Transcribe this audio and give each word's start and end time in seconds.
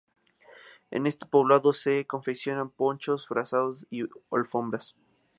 En 0.89 1.05
este 1.05 1.27
poblado 1.27 1.73
se 1.73 2.07
confeccionan 2.07 2.71
ponchos, 2.71 3.27
frazadas 3.27 3.85
y 3.91 4.01
alfombras. 4.31 4.95